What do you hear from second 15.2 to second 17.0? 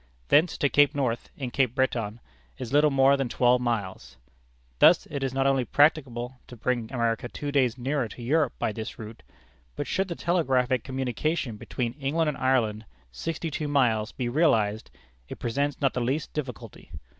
it presents not the least difficulty.